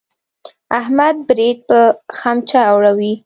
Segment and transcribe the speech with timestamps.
[0.79, 1.79] احمد برېت په
[2.17, 3.13] خمچه اړوي.